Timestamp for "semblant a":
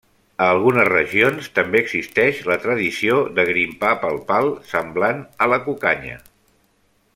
4.73-5.53